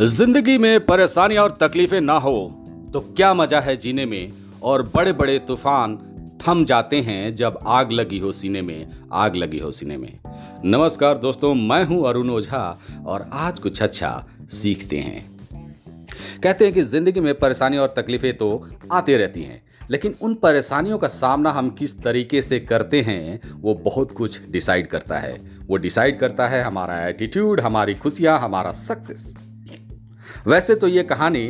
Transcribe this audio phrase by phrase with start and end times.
[0.00, 2.32] ज़िंदगी में परेशानियाँ और तकलीफें ना हो
[2.92, 4.32] तो क्या मज़ा है जीने में?
[4.62, 5.96] और बड़े बड़े तूफ़ान
[6.40, 10.18] थम जाते हैं जब आग लगी हो सीने में, आग लगी हो सीने में।
[10.64, 15.24] नमस्कार दोस्तों, मैं हूँ अरुण ओझा और आज कुछ अच्छा सीखते हैं।
[16.42, 20.98] कहते हैं कि ज़िंदगी में परेशानी और तकलीफें तो आती रहती हैं, लेकिन उन परेशानियों
[20.98, 25.76] का सामना हम किस तरीके से करते हैं, वो बहुत कुछ डिसाइड करता है। वो
[25.76, 29.34] डिसाइड करता है हमारा एटीट्यूड, हमारी खुशियाँ, हमारा सक्सेस।
[30.46, 31.46] वैसे तो ये कहानी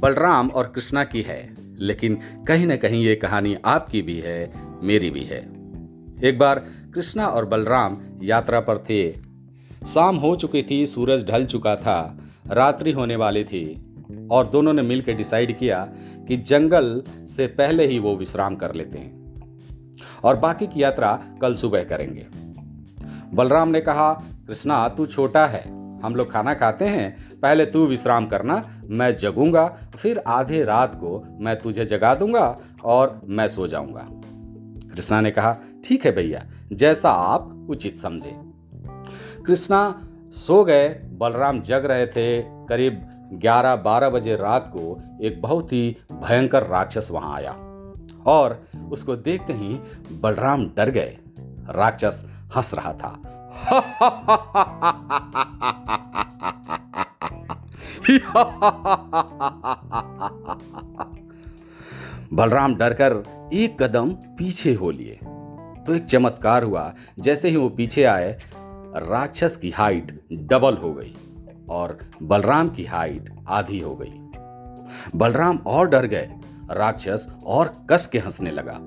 [0.00, 4.52] बलराम और कृष्णा की है, लेकिन कहीं ना कहीं ये कहानी आपकी भी है,
[4.82, 5.40] मेरी भी है।
[6.24, 6.58] एक बार
[6.94, 9.12] कृष्णा और बलराम यात्रा पर थे।
[9.86, 13.64] शाम हो चुकी थी, सूरज ढल चुका था, रात्रि होने वाली थी,
[14.30, 15.78] और दोनों ने मिलकर डिसाइड किया
[16.28, 19.18] कि जंगल से पहले ही वो विश्राम कर लेते हैं,
[20.24, 22.26] और बाकी की यात्रा कल सुबह करेंगे।
[23.34, 24.12] बलराम ने कहा,
[24.48, 25.62] कृष्णा, तू छोटा है
[26.04, 31.38] हम लोग खाना खाते हैं, पहले तू विश्राम करना, मैं जगूँगा, फिर आधे रात को
[31.40, 34.08] मैं तुझे जगा दूँगा और मैं सो जाऊँगा।
[34.94, 38.36] कृष्णा ने कहा, ठीक है भैया, जैसा आप उचित समझे।
[39.46, 45.96] कृष्णा सो गए, बलराम जग रहे थे, करीब 11-12 बजे रात को एक बहुत ही
[46.12, 47.52] भयंकर राक्षस वहाँ आया
[48.26, 49.80] और उसको देखते ही
[50.12, 51.18] बलराम डर गए।
[51.70, 52.24] राक्षस
[52.56, 53.36] हंस रहा था।
[62.32, 65.18] बलराम डरकर एक कदम पीछे हो लिए।
[65.86, 68.40] तो एक चमत्कार हुआ, जैसे ही वो पीछे आए,
[68.96, 71.16] राक्षस की हाइट डबल हो गई
[71.68, 74.12] और बलराम की हाइट आधी हो गई।
[75.18, 76.30] बलराम और डर गए।
[76.70, 78.80] राक्षस और कस के हंसने लगा।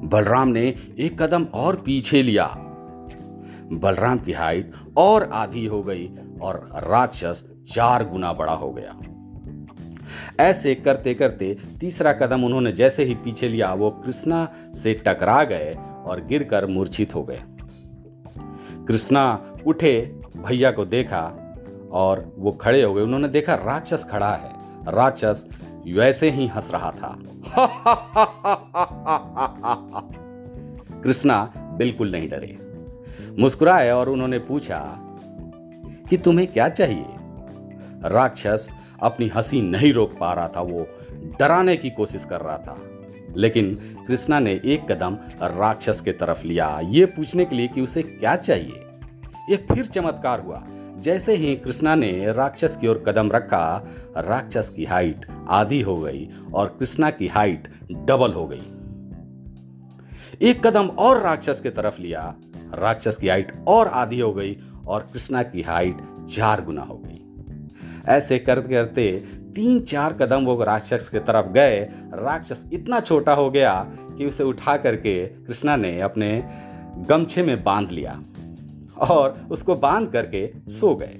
[0.00, 2.46] बलराम ने एक कदम और पीछे लिया।
[3.72, 6.10] बलराम की हाइट और आधी हो गई
[6.42, 8.98] और राक्षस चार गुना बड़ा हो गया।
[10.40, 15.78] ऐसे करते करते तीसरा कदम उन्होंने जैसे ही पीछे लिया, वो कृष्णा से टकरा गए
[16.06, 17.42] और गिरकर मूर्छित हो गए।
[18.88, 21.54] कृष्णा उठे, भैया को देखा
[21.92, 24.50] और वो खड़े हो गए। उन्होंने देखा राक्षस खड़ा है।
[24.88, 25.46] राक्षस
[25.86, 27.18] वैसे ही हंस रहा था।
[31.10, 32.58] कृष्णा बिल्कुल नहीं डरे।
[33.38, 34.98] मुस्कुराए और उन्होंने पूछा,
[36.10, 37.04] कि तुम्हें क्या चाहिए?
[38.04, 38.70] राक्षस
[39.02, 42.82] अपनी हँसी नहीं रोक पा रहा था, वो डराने की कोशिश कर रहा था।
[43.36, 43.74] लेकिन
[44.08, 48.36] कृष्णा ने एक कदम राक्षस के तरफ़ लिया। ये पूछने के लिए कि उसे क्या
[48.36, 48.84] चाहिए?
[49.50, 50.66] एक फिर चमत्कार हुआ।
[50.98, 56.28] जैसे ही कृष्णा ने राक्षस की ओर कदम रखा, राक्षस की हाइट आधी हो गई
[56.54, 58.62] और कृष्णा की हाइट डबल हो गई।
[60.42, 62.34] एक कदम और राक्षस की तरफ़ लिया।
[62.74, 65.96] राक्षस की हाइट और आधी हो गई और कृष्णा की हाइट
[66.28, 67.16] चार गुना हो गई।
[68.08, 69.24] ऐसे करते करते
[69.54, 71.80] तीन चार कदम वो राक्षस की तरफ़ गए।
[72.14, 73.86] राक्षस इतना छोटा हो गया
[74.18, 76.48] कि उसे उठा करके कृष्णा ने अपने
[77.08, 78.22] गमछे में बाँध लिया
[78.98, 81.18] और उसको बाँध करके सो गए।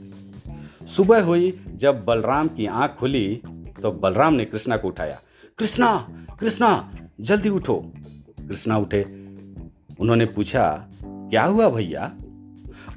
[0.87, 3.43] सुबह हुई, जब बलराम की आँख खुली
[3.83, 5.21] तो बलराम ने कृष्णा को उठाया।
[5.59, 6.09] कृष्णा
[6.41, 7.93] कृष्णा, जल्दी उठो।
[8.51, 9.03] कृष्णा उठे।
[10.01, 12.15] उन्होंने पूछा, क्या हुआ भैया?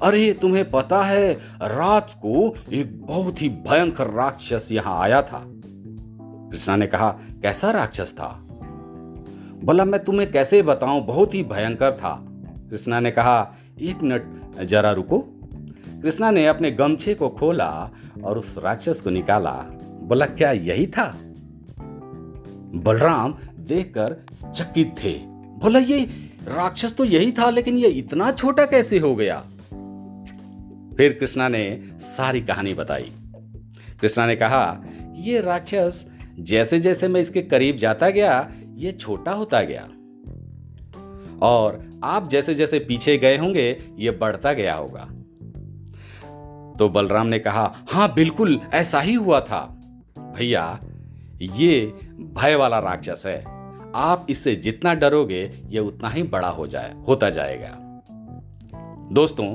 [0.02, 5.44] अरे, तुम्हें पता है, रात को एक बहुत ही भयंकर राक्षस यहाँ आया था।
[6.50, 7.10] कृष्णा ने कहा,
[7.42, 8.40] कैसा राक्षस था?
[9.64, 12.26] बोला, मैं तुम्हें कैसे बताऊँ, बहुत ही भयंकर था।
[12.70, 14.26] कृष्णा ने कहा, एक मिनट,
[14.62, 15.18] जरा रुको।
[16.02, 17.90] कृष्णा ने अपने गमछे को खोला
[18.24, 19.52] और उस राक्षस को निकाला।
[20.02, 21.18] बोला, क्या यही था?
[22.74, 24.16] बलराम देखकर
[24.50, 26.04] चकित थे। बोला ये
[26.48, 29.40] राक्षस तो यही था, लेकिन ये इतना छोटा कैसे हो गया?
[30.96, 33.12] फिर कृष्णा ने सारी कहानी बताई।
[34.00, 34.82] कृष्णा ने कहा,
[35.14, 39.88] ये राक्षस जैसे जैसे मैं इसके करीब जाता गया, ये छोटा होता गया।
[41.42, 45.08] और आप जैसे जैसे पीछे गए होंगे, ये बढ़ता गया होगा।
[46.78, 49.80] तो बलराम ने कहा, हाँ, बिल्कुल, ऐसा ही हुआ था।
[50.18, 50.80] भैया,
[51.42, 51.86] ये
[52.20, 53.53] भय वाला राक्षस है।
[53.94, 57.68] आप इससे जितना डरोगे, ये उतना ही बड़ा हो जाए, होता जाएगा।
[59.12, 59.46] दोस्तों,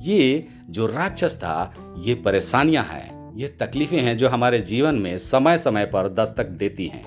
[0.00, 5.58] ये जो राक्षस था, ये परेशानियाँ हैं, ये तकलीफें हैं जो हमारे जीवन में समय
[5.58, 7.04] समय पर दस्तक देती हैं।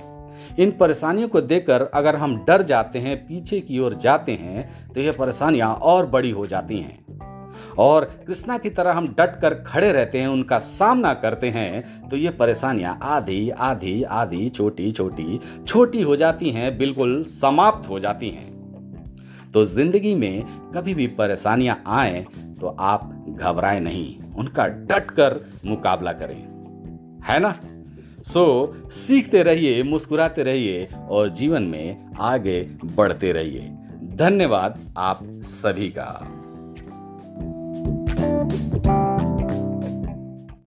[0.60, 5.02] इन परेशानियों को देखकर अगर हम डर जाते हैं, पीछे की ओर जाते हैं तो
[5.02, 7.29] यह परेशानियाँ और बड़ी हो जाती हैं।
[7.78, 12.18] और कृष्णा की तरह हम डट कर खड़े रहते हैं उनका सामना करते हैं तो
[12.18, 18.30] ये परेशानियाँ आधी आधी आधी छोटी छोटी छोटी हो जाती हैं बिल्कुल समाप्त हो जाती
[18.30, 20.44] हैं। तो ज़िंदगी में
[20.76, 22.26] कभी भी परेशानियाँ आए
[22.62, 26.50] तो आप घबराएँ नहीं उनका डट कर मुकाबला करें।
[27.24, 27.60] है ना?
[28.24, 33.62] सो so, सीखते रहिए मुस्कुराते रहिए और जीवन में आगे बढ़ते रहिए।
[34.16, 36.39] धन्यवाद आप सभी का।